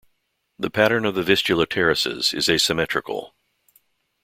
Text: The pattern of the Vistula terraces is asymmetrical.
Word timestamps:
The 0.57 0.71
pattern 0.71 1.05
of 1.05 1.13
the 1.13 1.21
Vistula 1.21 1.67
terraces 1.67 2.33
is 2.33 2.49
asymmetrical. 2.49 3.35